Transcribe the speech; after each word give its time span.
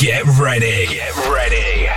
Get 0.00 0.24
ready. 0.38 0.86
Get 0.86 1.16
ready. 1.26 1.88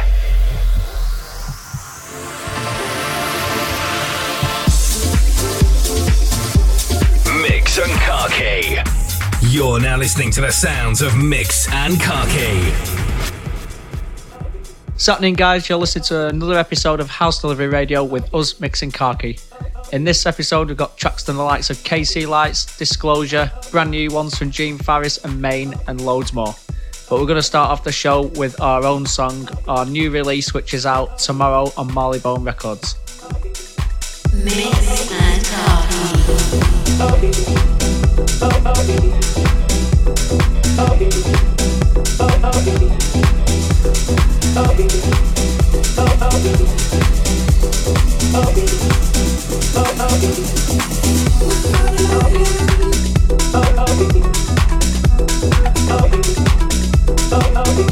Mix 7.44 7.78
and 7.78 7.92
Khaki. 8.02 8.82
You're 9.46 9.80
now 9.80 9.98
listening 9.98 10.32
to 10.32 10.42
the 10.42 10.50
sounds 10.52 11.04
of 11.04 11.16
Mix 11.16 11.72
and 11.72 12.00
Khaki. 12.00 12.72
What's 14.94 15.36
guys? 15.36 15.70
You're 15.70 15.78
listening 15.78 16.06
to 16.06 16.30
another 16.30 16.58
episode 16.58 17.00
of 17.02 17.08
House 17.08 17.40
Delivery 17.40 17.68
Radio 17.68 18.04
with 18.04 18.34
us, 18.34 18.60
Mix 18.60 18.82
and 18.82 18.92
Khaki. 18.92 19.38
In 19.94 20.06
this 20.06 20.26
episode, 20.26 20.70
we've 20.70 20.78
got 20.78 20.98
tracks 20.98 21.26
from 21.26 21.38
the 21.38 21.44
likes 21.44 21.70
of 21.70 21.78
KC 21.78 22.28
Lights, 22.28 22.76
Disclosure, 22.80 23.52
brand 23.70 23.92
new 23.92 24.10
ones 24.10 24.36
from 24.36 24.50
Gene 24.50 24.80
Farris 24.80 25.24
and 25.24 25.40
Maine, 25.40 25.76
and 25.88 26.02
loads 26.02 26.34
more. 26.34 26.56
But 27.12 27.20
we're 27.20 27.28
going 27.28 27.36
to 27.36 27.44
start 27.44 27.72
off 27.72 27.84
the 27.84 27.92
show 27.92 28.28
with 28.38 28.62
our 28.62 28.86
own 28.86 29.06
song, 29.06 29.50
our 29.68 29.86
new 29.86 30.12
release, 30.12 30.54
which 30.54 30.74
is 30.74 30.86
out 30.86 31.20
tomorrow 31.20 31.70
on 31.76 31.90
Marleybone 31.90 32.46
Records. 32.46 32.96
And 34.34 34.72
Oh, 55.44 55.50
oh, 57.32 57.32
oh, 57.32 57.54
oh, 57.56 57.92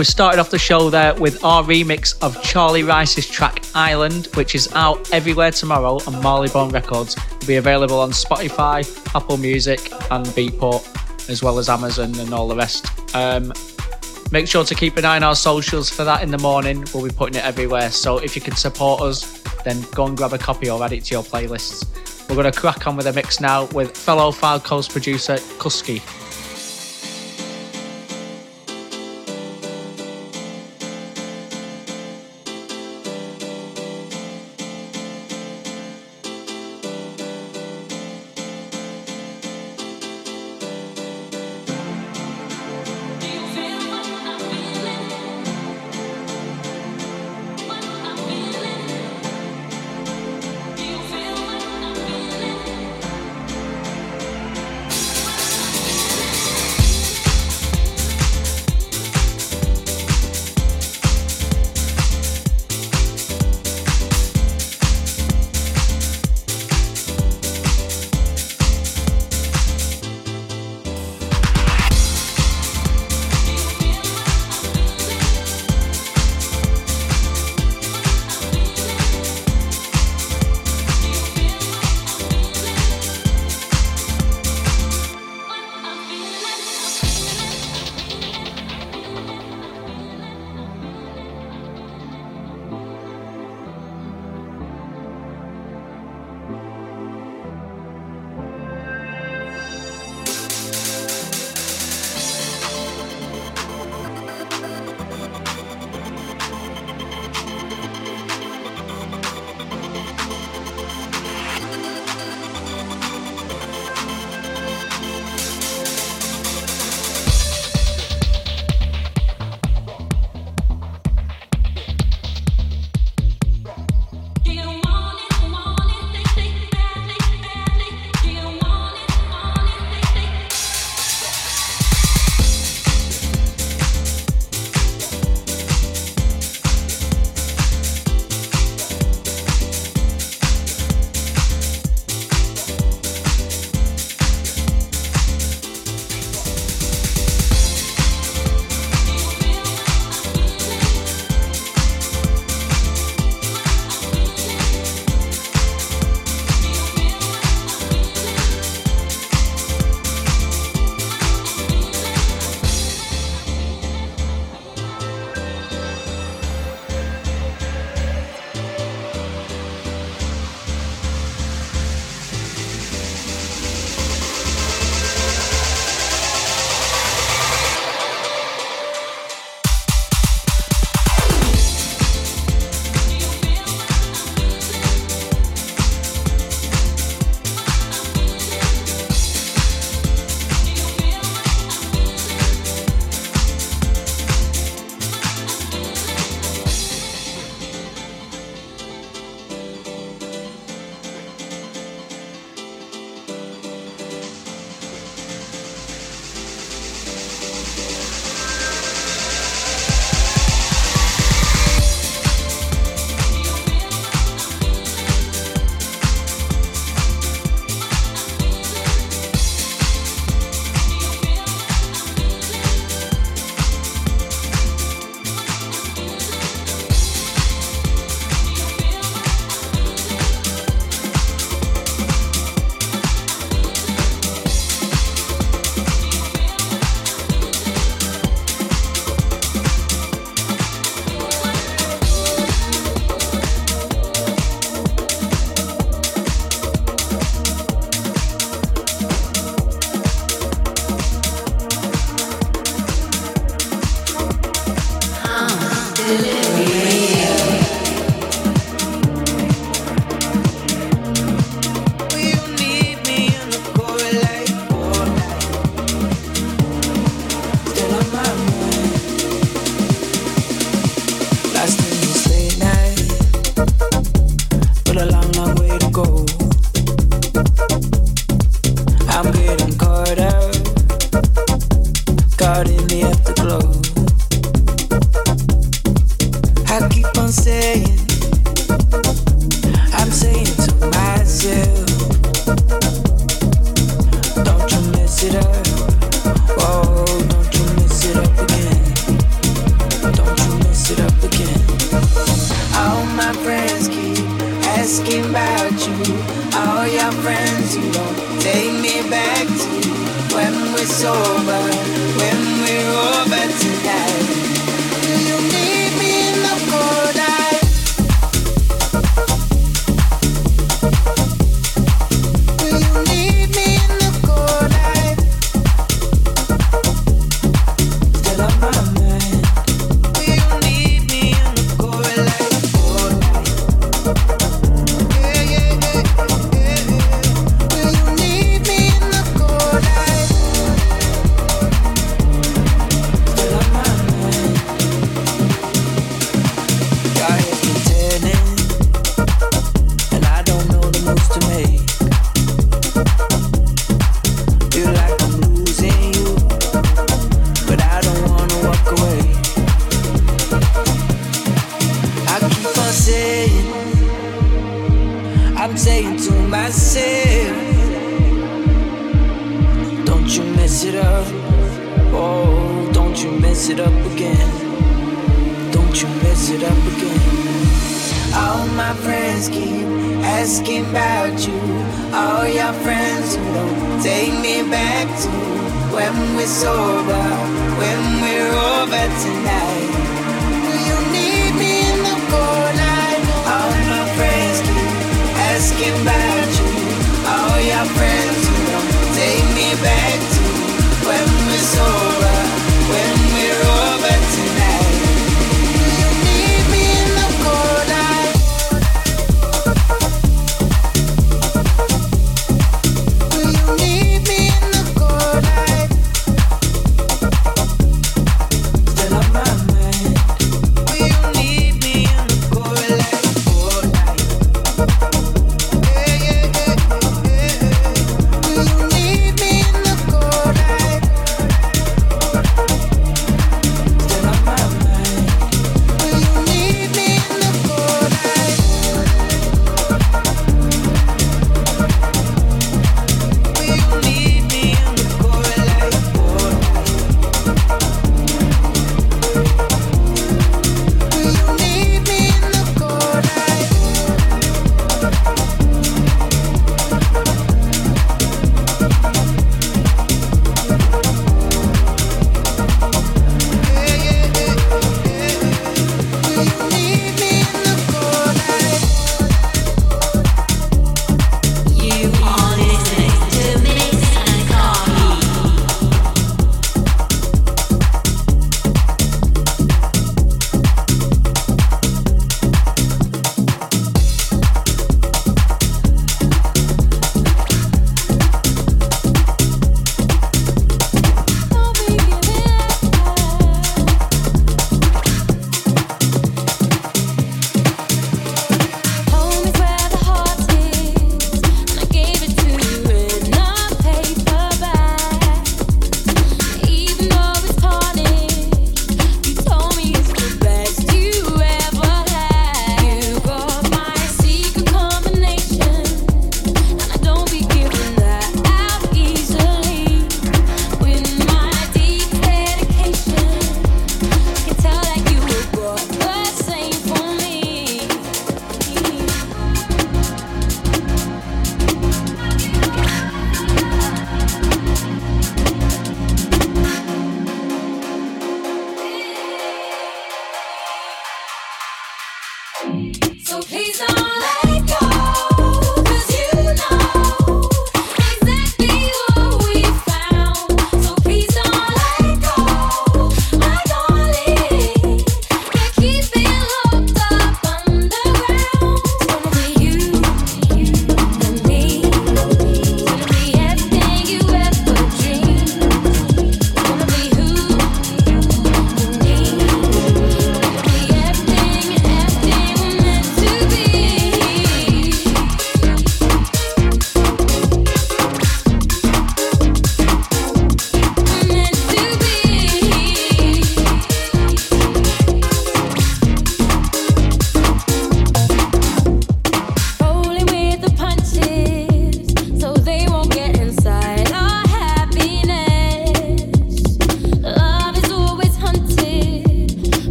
we 0.00 0.04
started 0.04 0.40
off 0.40 0.48
the 0.48 0.58
show 0.58 0.88
there 0.88 1.14
with 1.16 1.44
our 1.44 1.62
remix 1.62 2.16
of 2.22 2.42
Charlie 2.42 2.84
Rice's 2.84 3.28
track 3.28 3.62
Island, 3.74 4.28
which 4.32 4.54
is 4.54 4.72
out 4.72 5.12
everywhere 5.12 5.50
tomorrow 5.50 5.96
on 5.96 6.14
Marleybone 6.22 6.72
Records. 6.72 7.18
It'll 7.18 7.46
be 7.46 7.56
available 7.56 8.00
on 8.00 8.10
Spotify, 8.12 8.80
Apple 9.14 9.36
Music, 9.36 9.92
and 10.10 10.24
Beatport, 10.28 11.28
as 11.28 11.42
well 11.42 11.58
as 11.58 11.68
Amazon 11.68 12.18
and 12.18 12.32
all 12.32 12.48
the 12.48 12.56
rest. 12.56 12.86
Um, 13.14 13.52
make 14.32 14.48
sure 14.48 14.64
to 14.64 14.74
keep 14.74 14.96
an 14.96 15.04
eye 15.04 15.16
on 15.16 15.22
our 15.22 15.36
socials 15.36 15.90
for 15.90 16.04
that 16.04 16.22
in 16.22 16.30
the 16.30 16.38
morning. 16.38 16.82
We'll 16.94 17.04
be 17.04 17.14
putting 17.14 17.34
it 17.34 17.44
everywhere. 17.44 17.90
So 17.90 18.16
if 18.16 18.34
you 18.34 18.40
can 18.40 18.56
support 18.56 19.02
us, 19.02 19.42
then 19.64 19.84
go 19.94 20.06
and 20.06 20.16
grab 20.16 20.32
a 20.32 20.38
copy 20.38 20.70
or 20.70 20.82
add 20.82 20.94
it 20.94 21.04
to 21.04 21.14
your 21.14 21.24
playlists. 21.24 21.84
We're 22.26 22.36
going 22.36 22.50
to 22.50 22.58
crack 22.58 22.86
on 22.86 22.96
with 22.96 23.06
a 23.06 23.12
mix 23.12 23.38
now 23.38 23.66
with 23.66 23.94
fellow 23.94 24.32
Fylde 24.32 24.64
Coast 24.64 24.92
producer 24.92 25.34
Kusky. 25.58 26.00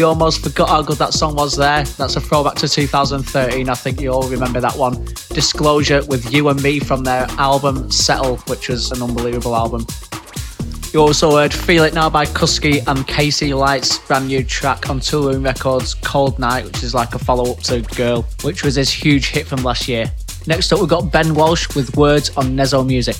We 0.00 0.04
almost 0.04 0.42
forgot 0.42 0.70
how 0.70 0.80
good 0.80 0.96
that 0.96 1.12
song 1.12 1.34
was 1.34 1.54
there. 1.54 1.84
That's 1.84 2.16
a 2.16 2.22
throwback 2.22 2.54
to 2.54 2.68
2013. 2.68 3.68
I 3.68 3.74
think 3.74 4.00
you 4.00 4.10
all 4.10 4.26
remember 4.30 4.58
that 4.58 4.74
one. 4.74 5.04
Disclosure 5.28 6.02
with 6.06 6.32
You 6.32 6.48
and 6.48 6.62
Me 6.62 6.80
from 6.80 7.04
their 7.04 7.26
album 7.32 7.90
Settle, 7.90 8.38
which 8.48 8.70
was 8.70 8.92
an 8.92 9.02
unbelievable 9.02 9.54
album. 9.54 9.86
You 10.94 11.00
also 11.00 11.36
heard 11.36 11.52
Feel 11.52 11.84
It 11.84 11.92
Now 11.92 12.08
by 12.08 12.24
Kusky 12.24 12.78
and 12.86 13.06
KC 13.06 13.54
Light's 13.54 13.98
brand 13.98 14.28
new 14.28 14.42
track 14.42 14.88
on 14.88 15.00
Toolroom 15.00 15.44
Records, 15.44 15.92
Cold 15.92 16.38
Night, 16.38 16.64
which 16.64 16.82
is 16.82 16.94
like 16.94 17.14
a 17.14 17.18
follow 17.18 17.52
up 17.52 17.58
to 17.64 17.82
Girl, 17.94 18.24
which 18.40 18.64
was 18.64 18.76
his 18.76 18.90
huge 18.90 19.26
hit 19.26 19.46
from 19.46 19.62
last 19.62 19.86
year. 19.86 20.10
Next 20.46 20.72
up, 20.72 20.80
we've 20.80 20.88
got 20.88 21.12
Ben 21.12 21.34
Walsh 21.34 21.76
with 21.76 21.94
Words 21.94 22.34
on 22.38 22.56
Nezo 22.56 22.86
Music. 22.86 23.18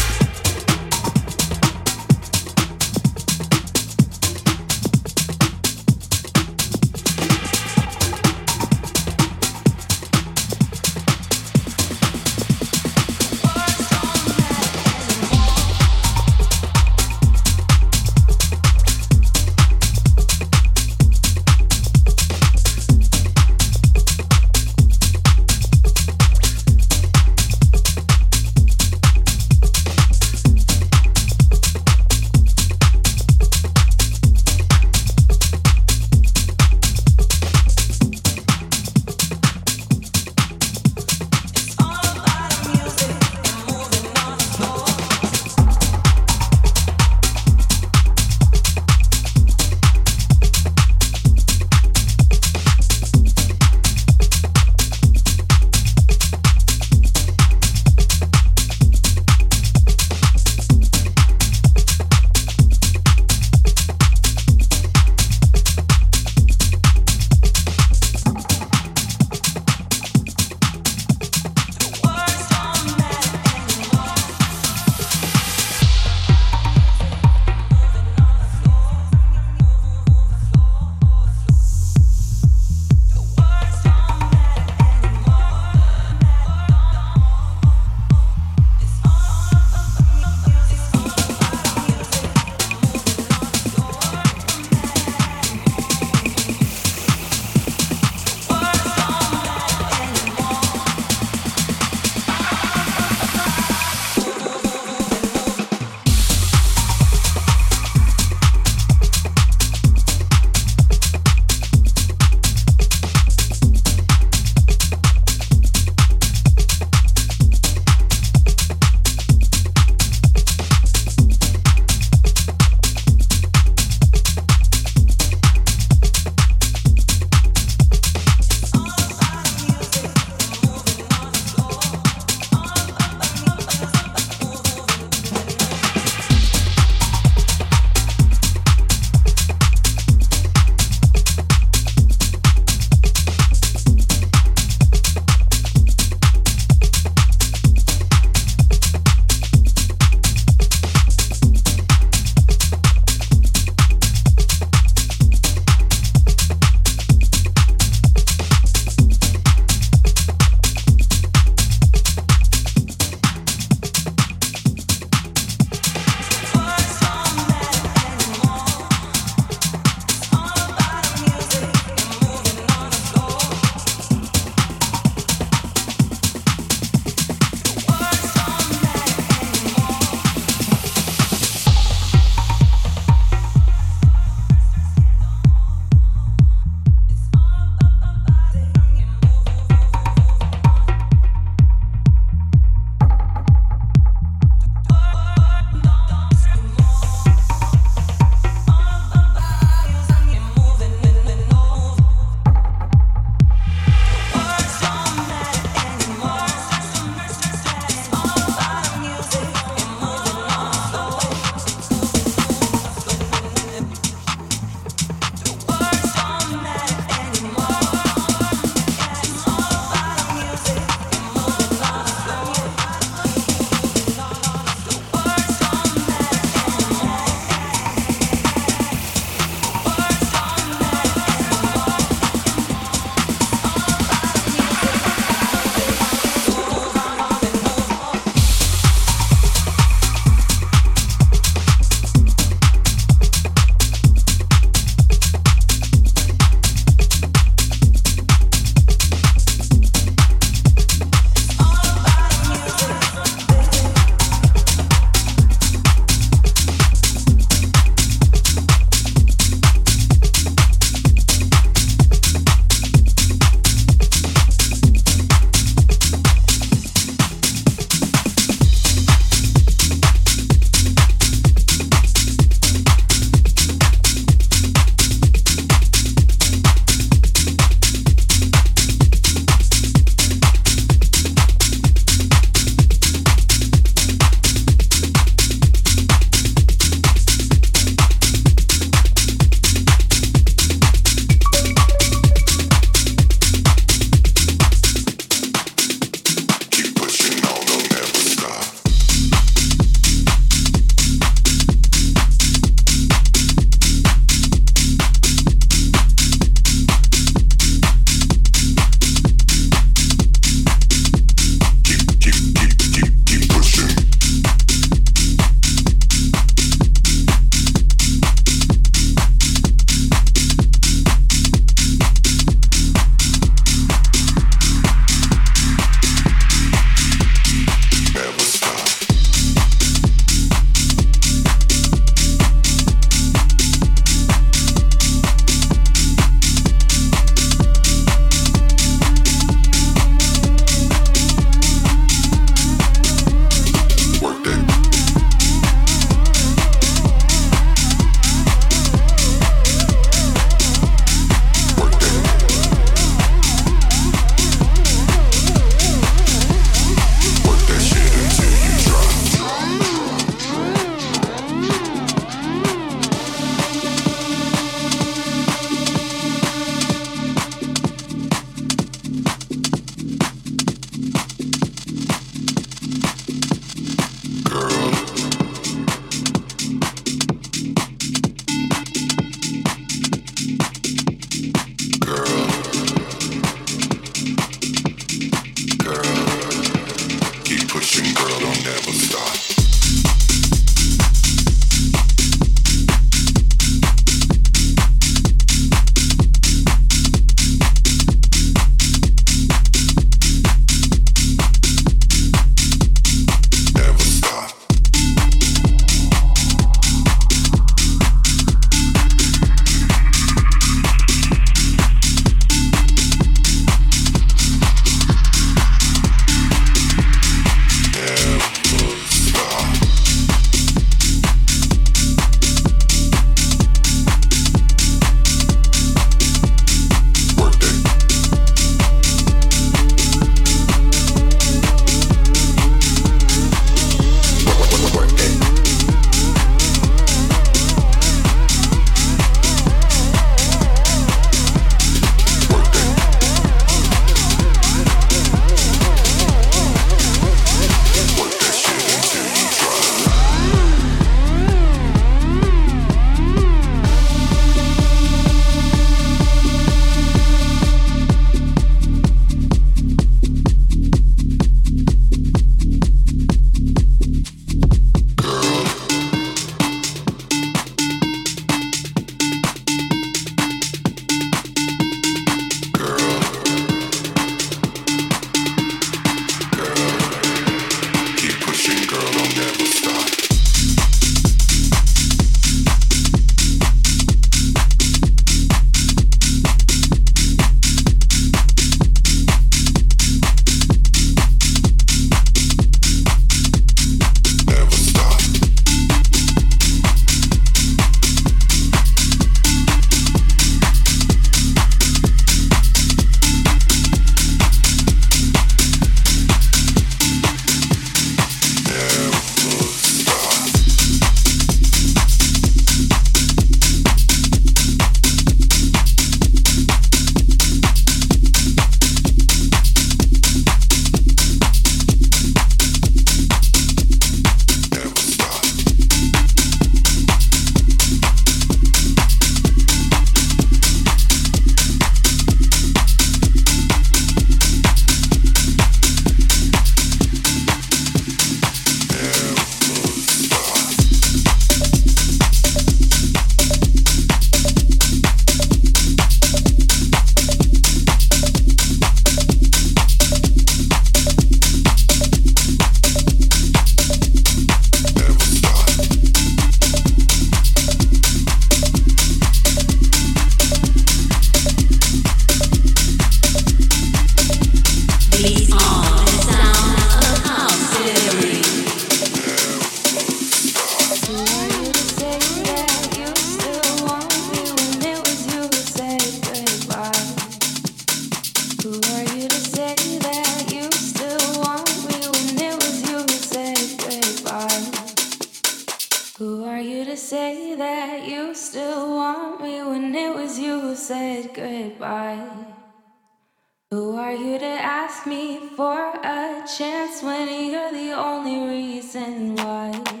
For 595.61 595.91
a 596.03 596.43
chance 596.57 597.03
when 597.03 597.27
you're 597.29 597.71
the 597.71 597.91
only 597.91 598.49
reason 598.49 599.35
why? 599.35 600.00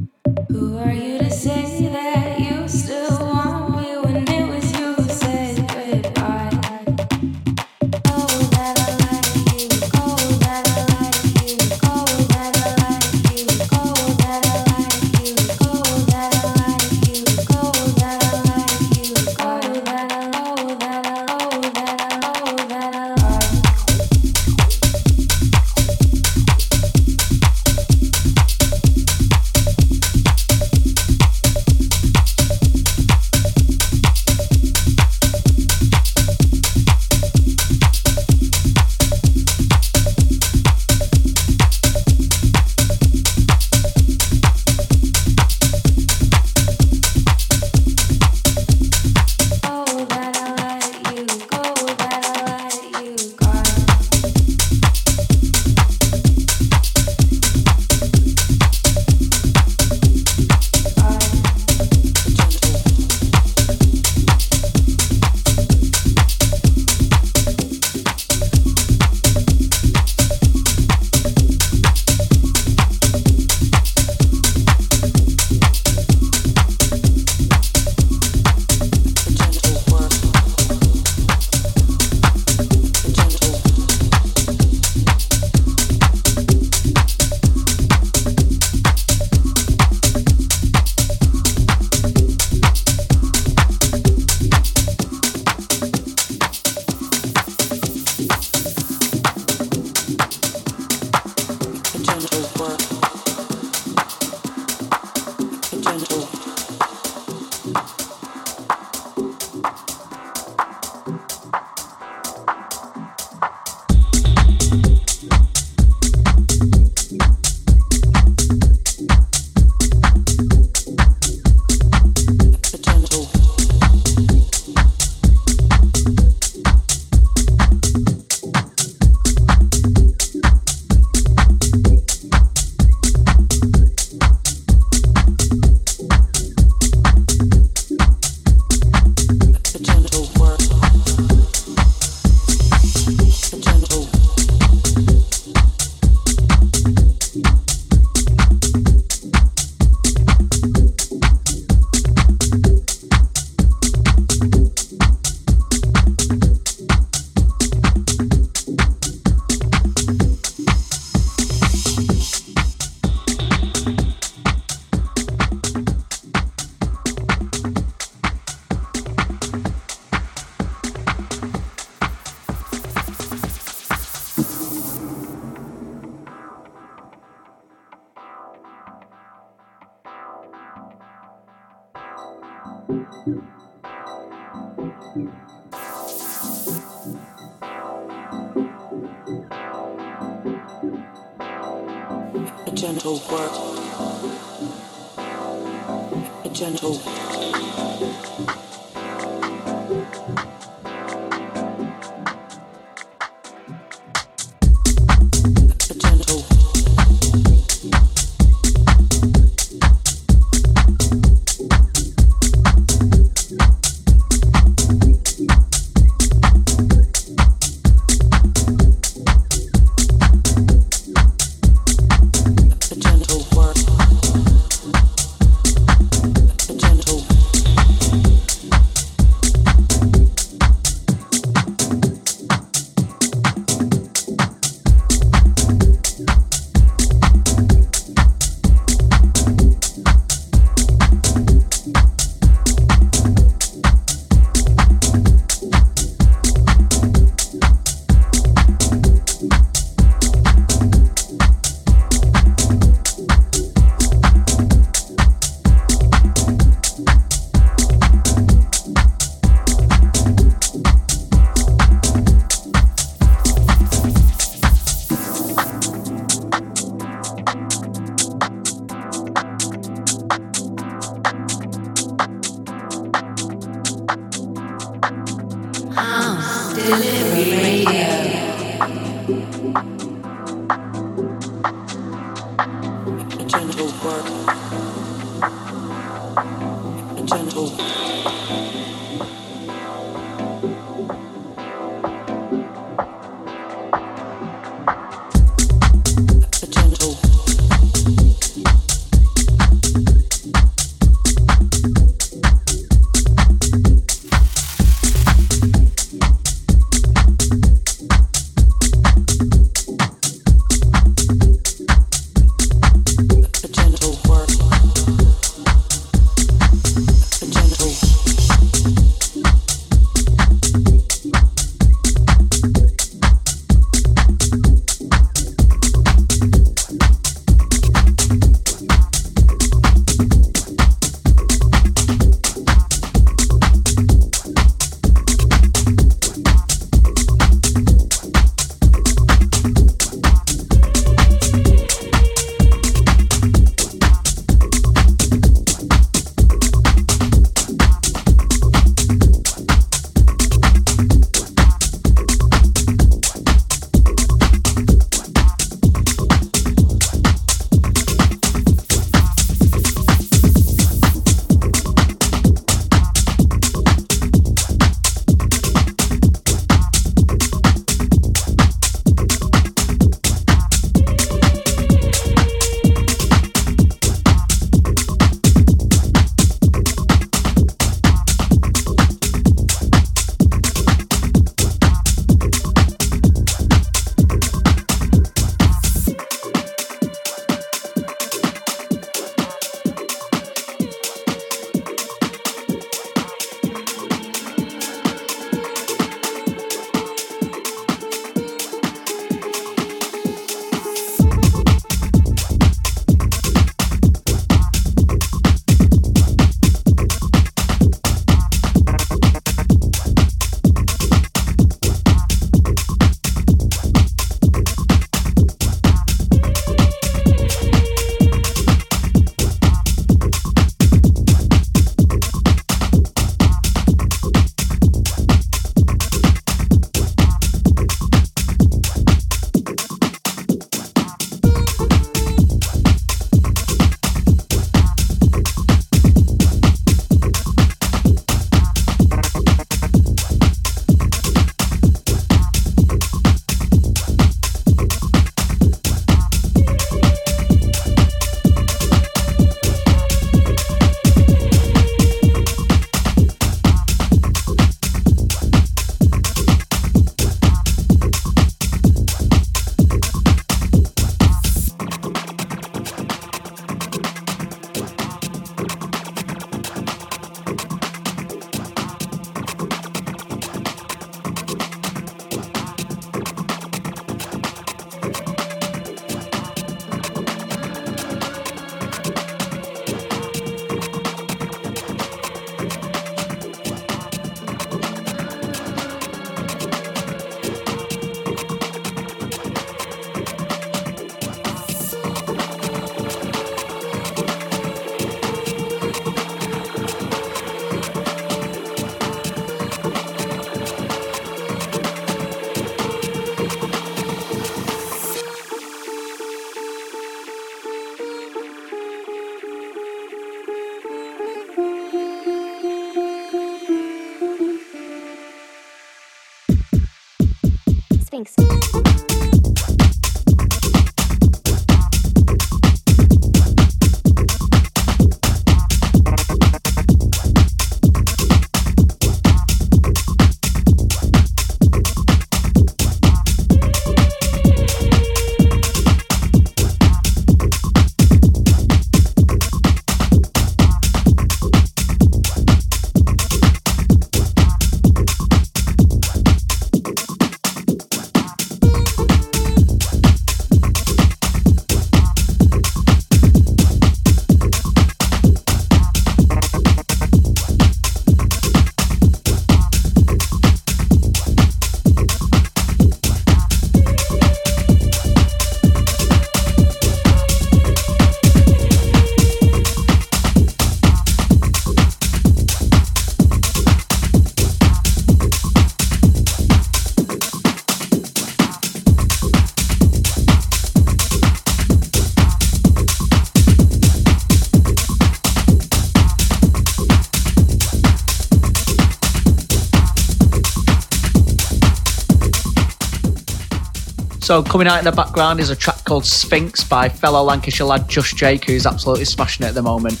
So 594.32 594.42
coming 594.42 594.66
out 594.66 594.78
in 594.78 594.86
the 594.86 594.92
background 594.92 595.40
is 595.40 595.50
a 595.50 595.54
track 595.54 595.84
called 595.84 596.06
Sphinx 596.06 596.64
by 596.64 596.88
fellow 596.88 597.22
Lancashire 597.22 597.66
lad 597.66 597.86
Just 597.86 598.16
Jake, 598.16 598.46
who's 598.46 598.64
absolutely 598.64 599.04
smashing 599.04 599.44
it 599.44 599.50
at 599.50 599.54
the 599.54 599.60
moment. 599.60 600.00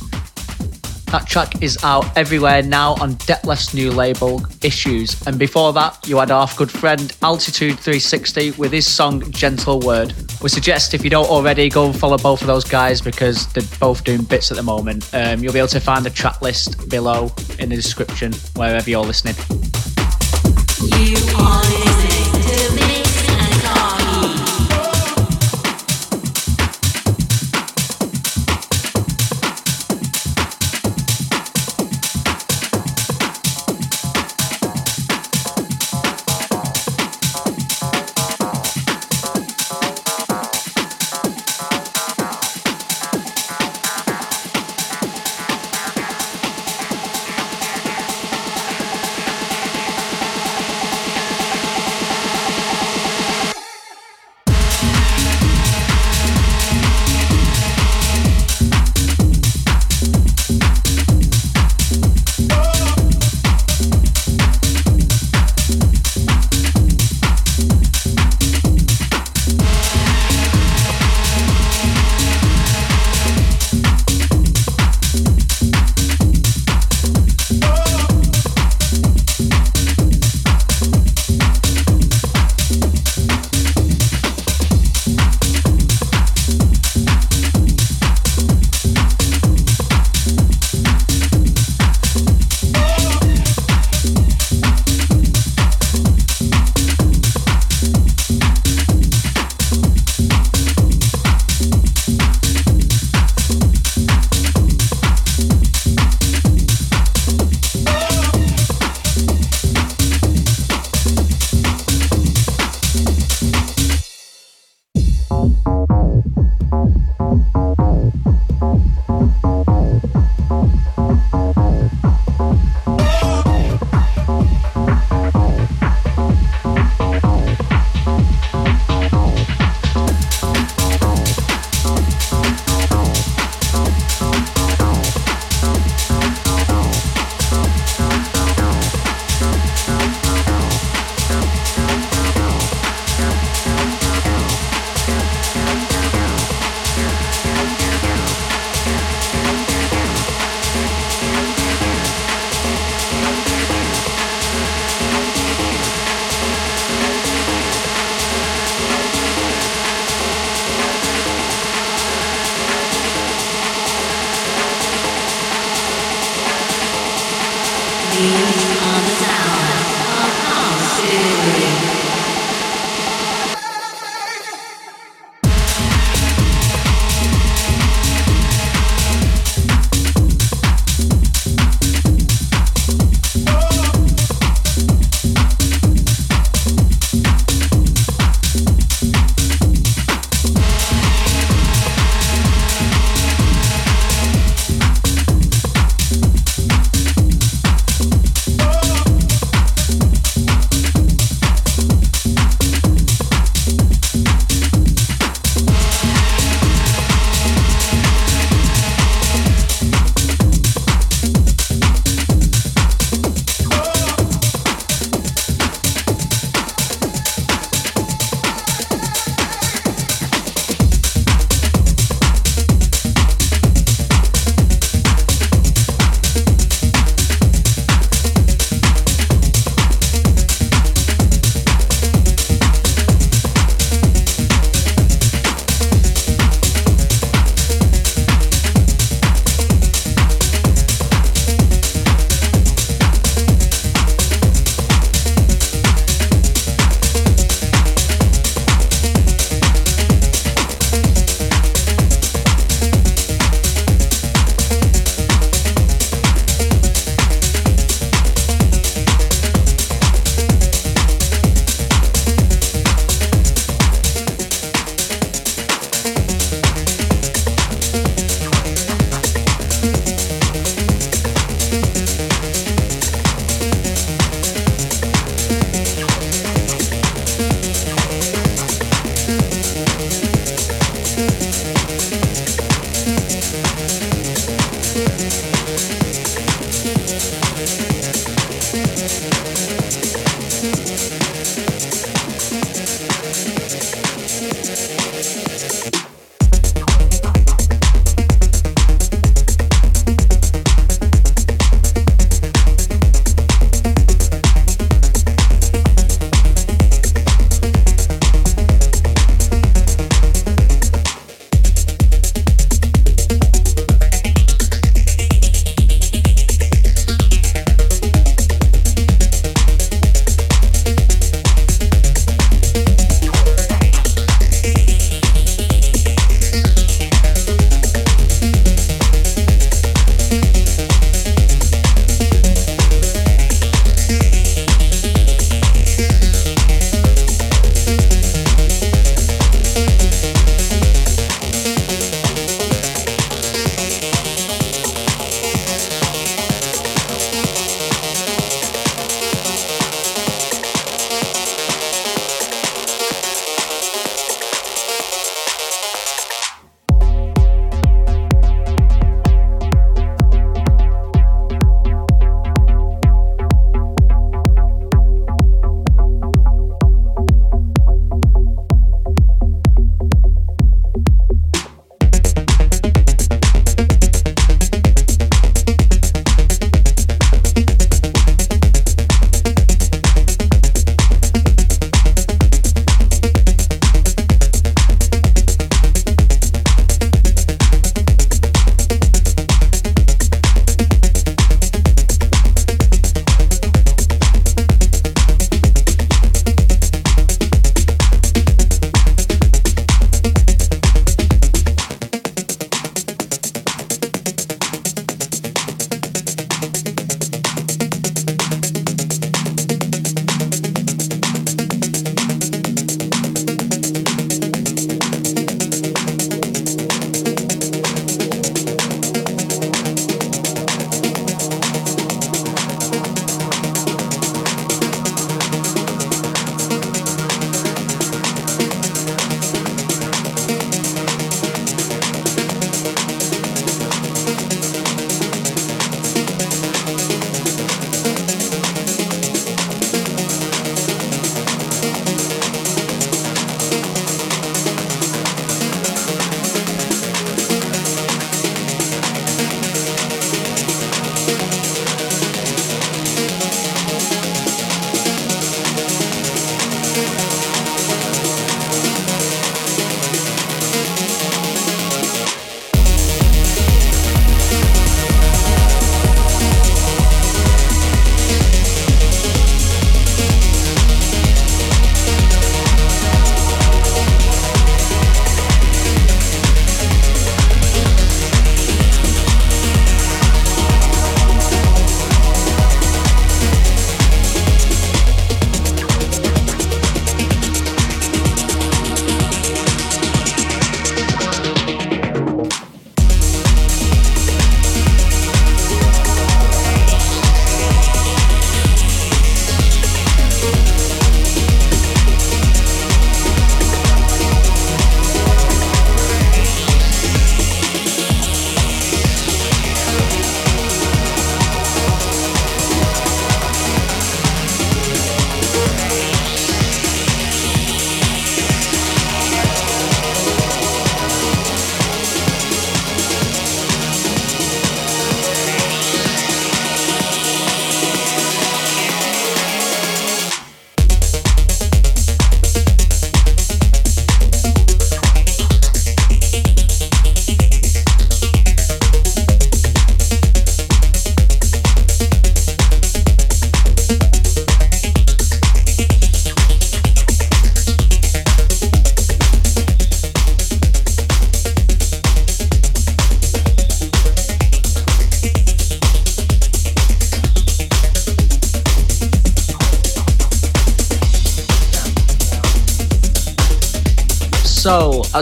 That 1.08 1.26
track 1.26 1.62
is 1.62 1.76
out 1.84 2.06
everywhere 2.16 2.62
now 2.62 2.94
on 2.94 3.16
Detlef's 3.16 3.74
new 3.74 3.90
label, 3.90 4.42
Issues. 4.62 5.20
And 5.26 5.38
before 5.38 5.74
that, 5.74 6.08
you 6.08 6.16
had 6.16 6.30
our 6.30 6.48
good 6.56 6.70
friend 6.70 7.14
Altitude 7.20 7.78
360 7.78 8.52
with 8.52 8.72
his 8.72 8.86
song 8.86 9.20
Gentle 9.32 9.80
Word. 9.80 10.14
We 10.40 10.48
suggest 10.48 10.94
if 10.94 11.04
you 11.04 11.10
don't 11.10 11.28
already, 11.28 11.68
go 11.68 11.84
and 11.84 11.94
follow 11.94 12.16
both 12.16 12.40
of 12.40 12.46
those 12.46 12.64
guys 12.64 13.02
because 13.02 13.52
they're 13.52 13.78
both 13.78 14.02
doing 14.02 14.22
bits 14.22 14.50
at 14.50 14.56
the 14.56 14.62
moment. 14.62 15.10
Um, 15.12 15.42
you'll 15.42 15.52
be 15.52 15.58
able 15.58 15.68
to 15.68 15.80
find 15.80 16.06
the 16.06 16.10
track 16.10 16.40
list 16.40 16.88
below 16.88 17.30
in 17.58 17.68
the 17.68 17.76
description 17.76 18.32
wherever 18.56 18.88
you're 18.88 19.04
listening. 19.04 19.34
You 20.98 21.16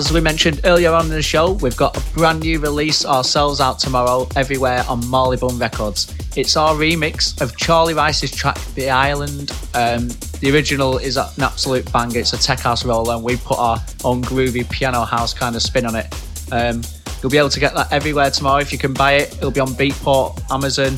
as 0.01 0.13
we 0.13 0.21
mentioned 0.21 0.63
earlier 0.65 0.93
on 0.93 1.05
in 1.05 1.11
the 1.11 1.21
show, 1.21 1.53
we've 1.53 1.77
got 1.77 1.95
a 1.95 2.15
brand 2.15 2.41
new 2.41 2.59
release 2.59 3.05
ourselves 3.05 3.61
out 3.61 3.79
tomorrow 3.79 4.27
everywhere 4.35 4.83
on 4.89 5.03
Marleybone 5.03 5.61
Records. 5.61 6.15
It's 6.37 6.57
our 6.57 6.75
remix 6.75 7.39
of 7.43 7.55
Charlie 7.59 7.93
Rice's 7.93 8.31
track 8.31 8.59
The 8.75 8.89
Island. 8.89 9.51
Um, 9.75 10.09
the 10.41 10.51
original 10.55 10.97
is 10.97 11.19
an 11.19 11.27
absolute 11.41 11.93
bang. 11.93 12.17
It's 12.17 12.33
a 12.33 12.39
tech 12.39 12.61
house 12.61 12.83
roller, 12.83 13.15
and 13.15 13.23
we 13.23 13.37
put 13.37 13.59
our 13.59 13.79
own 14.03 14.23
groovy 14.23 14.69
piano 14.71 15.03
house 15.03 15.35
kind 15.35 15.55
of 15.55 15.61
spin 15.61 15.85
on 15.85 15.97
it. 15.97 16.07
Um, 16.51 16.83
you'll 17.23 17.31
be 17.31 17.39
able 17.39 17.51
to 17.51 17.61
get 17.61 17.75
that 17.75 17.93
everywhere 17.93 18.31
tomorrow 18.31 18.61
if 18.61 18.73
you 18.73 18.79
can 18.79 18.95
buy 18.95 19.17
it. 19.17 19.37
It'll 19.37 19.51
be 19.51 19.61
on 19.61 19.69
Beatport, 19.69 20.41
Amazon, 20.51 20.95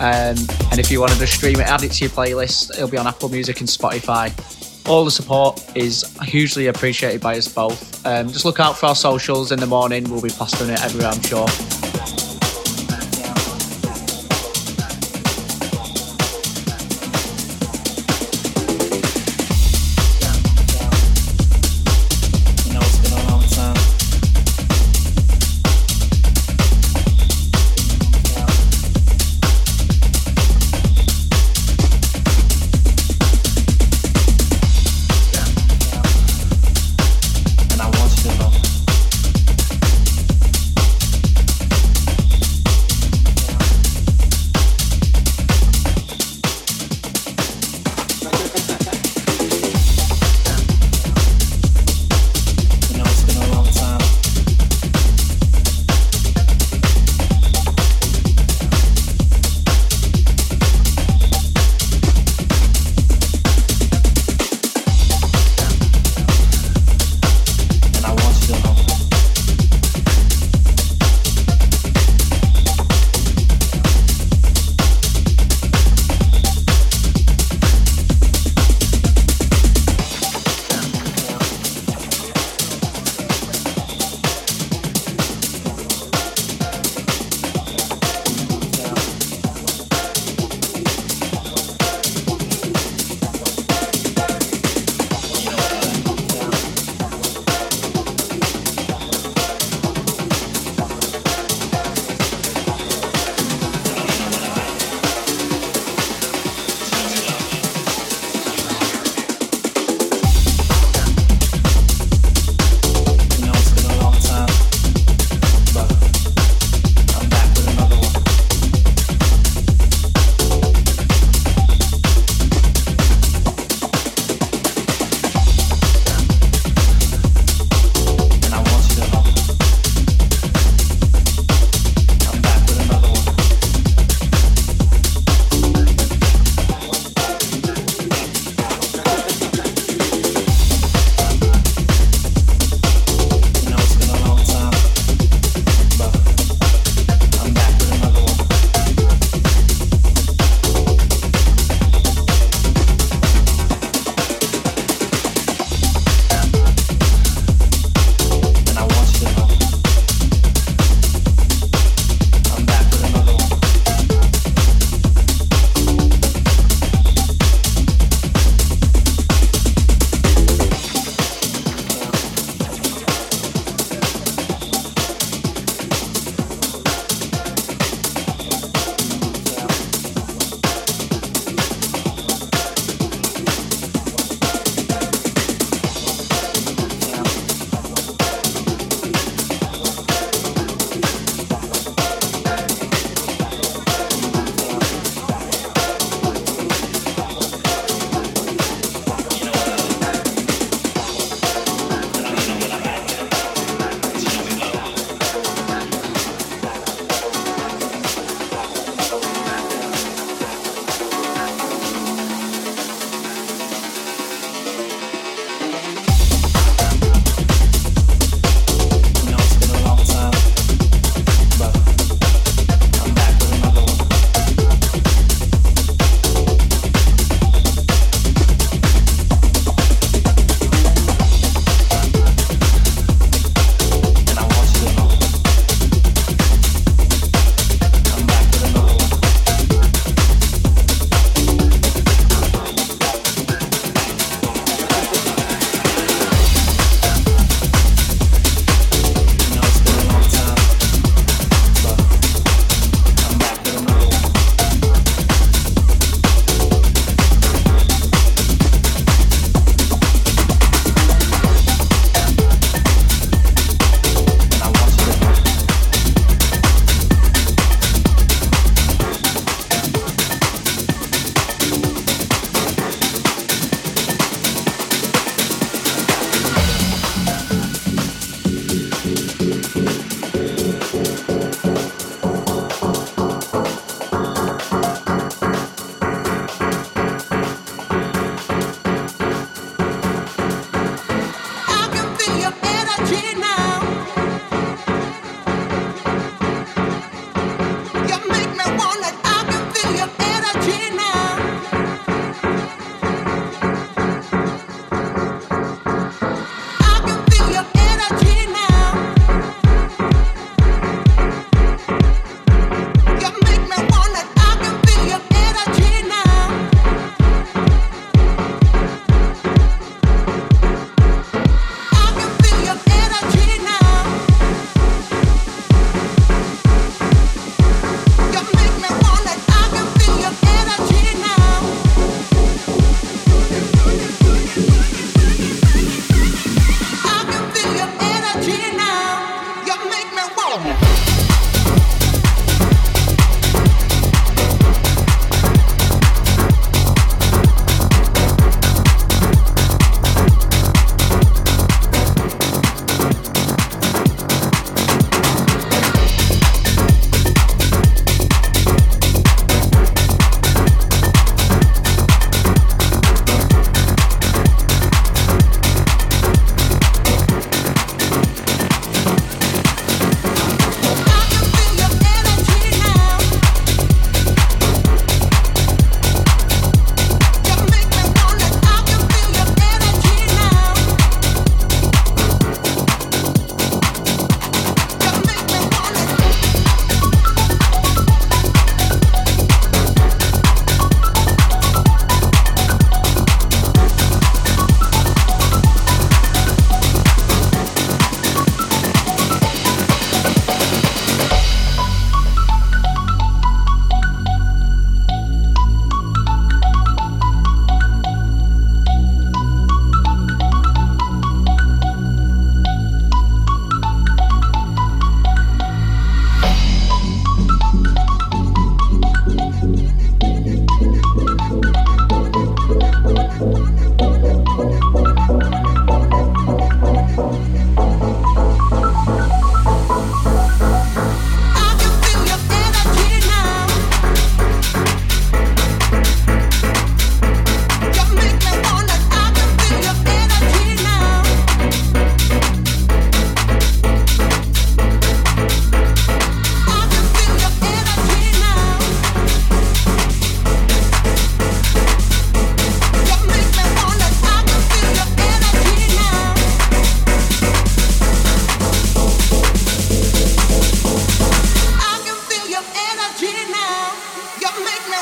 um, 0.00 0.36
and 0.72 0.80
if 0.80 0.90
you 0.90 1.00
wanted 1.00 1.18
to 1.18 1.26
stream 1.28 1.60
it, 1.60 1.68
add 1.68 1.84
it 1.84 1.92
to 1.92 2.04
your 2.04 2.10
playlist. 2.10 2.72
It'll 2.72 2.88
be 2.88 2.98
on 2.98 3.06
Apple 3.06 3.28
Music 3.28 3.60
and 3.60 3.68
Spotify. 3.68 4.32
All 4.88 5.04
the 5.04 5.12
support 5.12 5.76
is 5.76 6.04
hugely 6.22 6.66
appreciated 6.66 7.20
by 7.20 7.38
us 7.38 7.46
both. 7.46 7.93
Um, 8.04 8.28
just 8.28 8.44
look 8.44 8.60
out 8.60 8.76
for 8.76 8.86
our 8.86 8.94
socials 8.94 9.50
in 9.52 9.58
the 9.60 9.66
morning. 9.66 10.04
We'll 10.10 10.20
be 10.20 10.28
plastering 10.28 10.70
it 10.70 10.82
everywhere, 10.84 11.08
I'm 11.08 11.22
sure. 11.22 11.93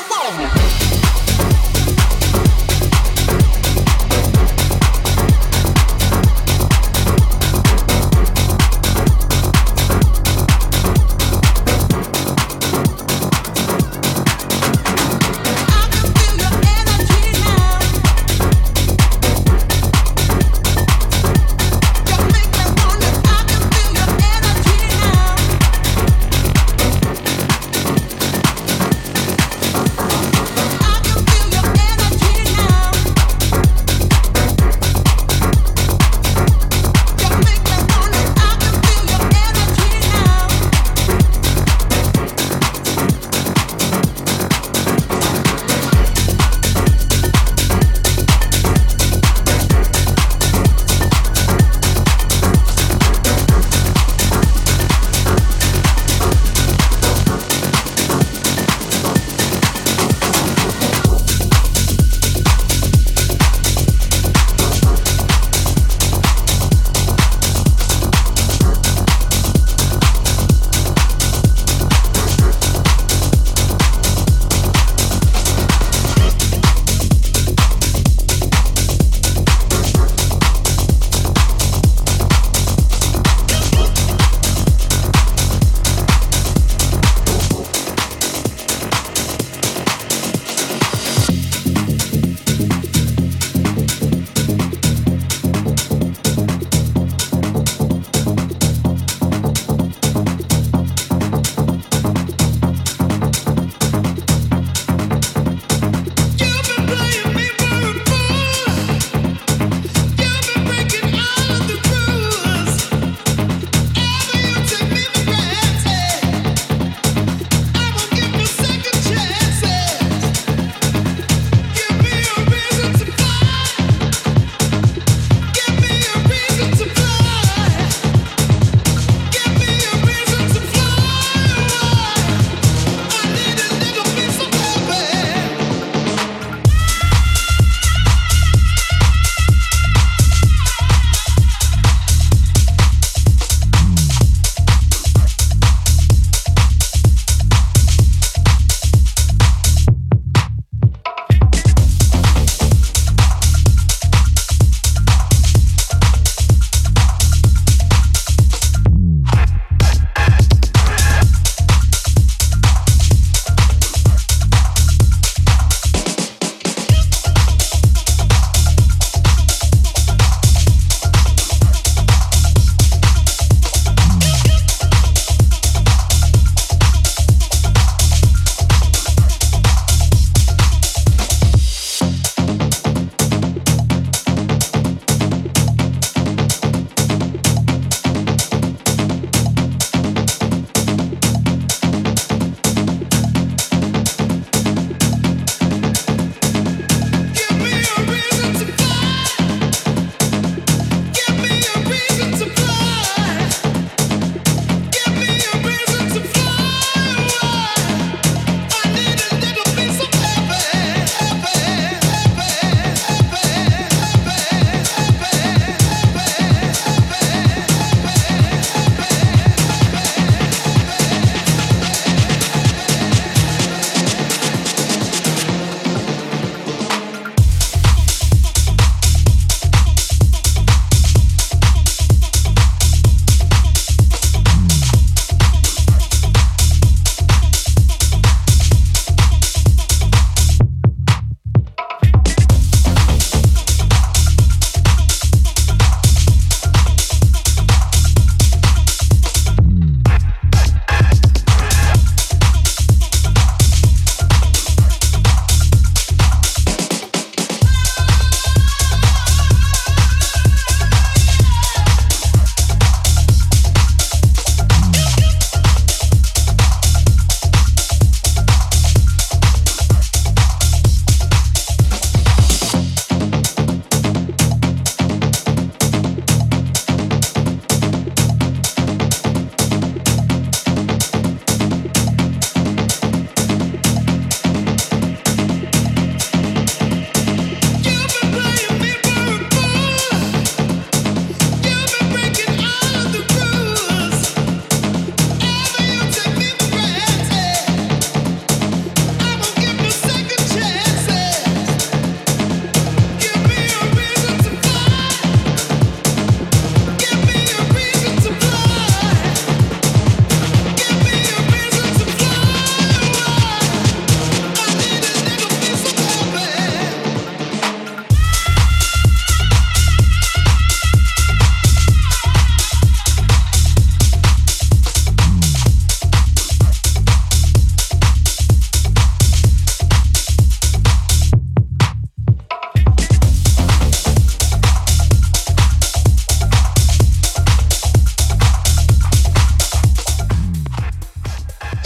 whoa, 0.09 0.47
whoa. 0.47 0.62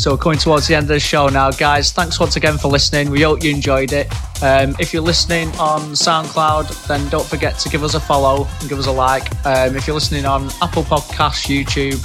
So 0.08 0.16
coming 0.16 0.40
towards 0.40 0.68
the 0.68 0.74
end 0.74 0.86
of 0.86 0.88
the 0.88 1.02
show 1.02 1.28
now, 1.28 1.52
guys. 1.52 1.92
Thanks 1.92 2.18
once 2.18 2.38
again 2.38 2.58
for 2.58 2.70
listening. 2.70 3.10
We 3.10 3.24
hope 3.24 3.44
you 3.44 3.54
enjoyed 3.54 3.92
it. 3.92 4.08
Um, 4.42 4.74
if 4.80 4.94
you're 4.94 5.04
listening 5.04 5.50
on 5.60 5.82
SoundCloud, 5.92 6.88
then 6.88 7.10
don't 7.10 7.26
forget 7.26 7.60
to 7.60 7.68
give 7.68 7.84
us 7.84 7.94
a 7.94 8.00
follow 8.00 8.48
and 8.62 8.70
give 8.70 8.80
us 8.80 8.88
a 8.88 8.92
like. 8.94 9.30
Um, 9.46 9.76
if 9.76 9.86
you're 9.86 9.96
listening 9.96 10.26
on 10.26 10.44
Apple 10.62 10.84
Podcasts, 10.84 11.50
YouTube, 11.50 12.00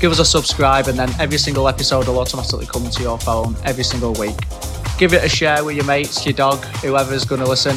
give 0.00 0.12
us 0.12 0.20
a 0.20 0.24
subscribe, 0.24 0.86
and 0.86 0.96
then 0.96 1.10
every 1.18 1.36
single 1.36 1.66
episode 1.66 2.06
will 2.06 2.20
automatically 2.20 2.66
come 2.66 2.88
to 2.88 3.02
your 3.02 3.18
phone 3.18 3.56
every 3.64 3.82
single 3.82 4.12
week. 4.12 4.38
Give 4.96 5.12
it 5.12 5.24
a 5.24 5.28
share 5.28 5.64
with 5.64 5.74
your 5.74 5.84
mates, 5.84 6.24
your 6.24 6.34
dog, 6.34 6.64
whoever's 6.76 7.24
going 7.24 7.40
to 7.40 7.48
listen. 7.48 7.76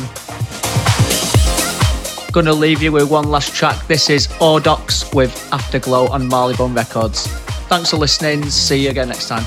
Gonna 2.31 2.53
leave 2.53 2.83
you 2.83 2.91
with 2.91 3.09
one 3.09 3.31
last 3.31 3.55
track. 3.55 3.87
This 3.87 4.11
is 4.11 4.27
Ordox 4.27 5.11
with 5.15 5.35
Afterglow 5.51 6.07
on 6.09 6.29
Marleybone 6.29 6.75
Records. 6.75 7.25
Thanks 7.67 7.89
for 7.89 7.97
listening. 7.97 8.47
See 8.47 8.83
you 8.83 8.91
again 8.91 9.07
next 9.07 9.27
time. 9.27 9.43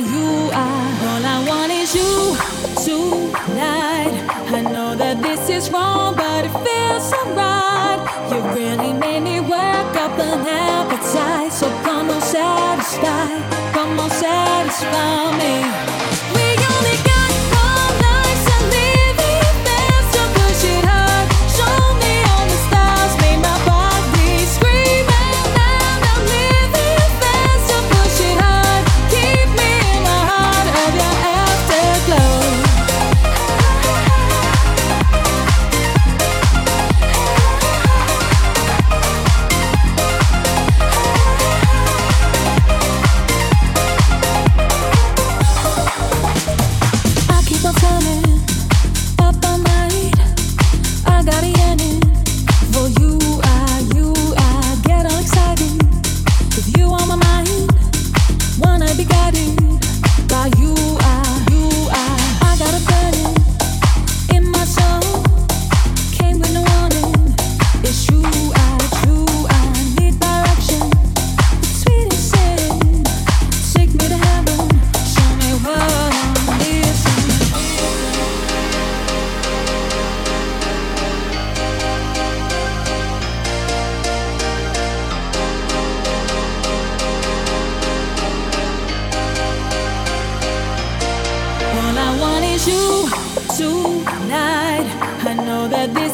You. 0.00 0.50
I, 0.52 0.66
all 1.08 1.24
I 1.24 1.38
want 1.48 1.72
is 1.72 1.94
you 1.94 2.36
tonight. 2.84 4.14
I 4.52 4.60
know 4.62 4.96
that 4.96 5.22
this 5.22 5.48
is 5.48 5.70
wrong, 5.70 6.16
but 6.16 6.44
it 6.44 6.52
feels 6.64 7.10
so 7.10 7.20
right. 7.34 8.00
You 8.30 8.40
really 8.54 8.92
made 8.92 9.20
me 9.20 9.40
work 9.40 9.92
up 9.96 10.18
an 10.18 10.46
appetite. 10.46 11.52
So 11.52 11.68
come 11.82 12.10
on, 12.10 12.20
satisfy. 12.20 13.72
Come 13.72 14.00
on, 14.00 14.10
satisfy 14.10 15.38
me. 15.38 15.69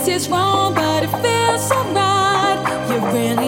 Tonight. 0.07 0.15
I 0.15 0.15
know 0.15 0.15
that 0.15 0.15
this 0.15 0.23
is 0.23 0.29
wrong, 0.29 0.75
but 0.75 1.03
it 1.03 1.11
feels 1.23 1.71
alright. 1.73 2.59
You 2.89 2.99
really 3.13 3.46